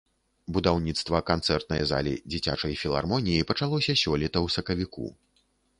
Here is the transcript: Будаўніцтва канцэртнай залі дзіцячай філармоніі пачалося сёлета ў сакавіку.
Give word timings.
Будаўніцтва 0.55 1.21
канцэртнай 1.31 1.81
залі 1.91 2.13
дзіцячай 2.33 2.73
філармоніі 2.85 3.47
пачалося 3.53 3.91
сёлета 4.07 4.37
ў 4.47 4.57
сакавіку. 4.59 5.05